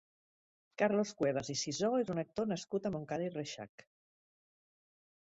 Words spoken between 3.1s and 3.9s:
i Reixac.